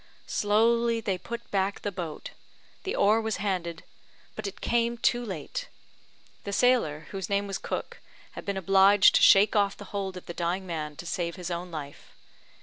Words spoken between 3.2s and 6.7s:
was handed; but it came too late! The